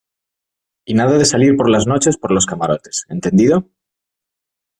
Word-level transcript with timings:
y 0.83 0.95
nada 0.95 1.19
de 1.19 1.25
salir 1.25 1.55
por 1.55 1.69
las 1.69 1.85
noches 1.85 2.17
por 2.17 2.31
los 2.31 2.47
camarotes,¿ 2.47 3.05
entendido? 3.09 3.69